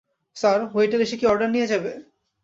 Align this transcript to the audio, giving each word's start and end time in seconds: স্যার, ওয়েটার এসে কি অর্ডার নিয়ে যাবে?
স্যার, 0.37 0.59
ওয়েটার 0.73 0.99
এসে 1.05 1.15
কি 1.19 1.25
অর্ডার 1.27 1.49
নিয়ে 1.55 1.69
যাবে? 1.71 1.91